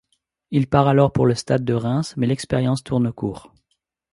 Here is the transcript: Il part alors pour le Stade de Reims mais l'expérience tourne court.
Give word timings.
Il 0.49 0.65
part 0.65 0.87
alors 0.87 1.11
pour 1.13 1.27
le 1.27 1.35
Stade 1.35 1.63
de 1.63 1.73
Reims 1.75 2.15
mais 2.17 2.25
l'expérience 2.25 2.83
tourne 2.83 3.13
court. 3.13 3.53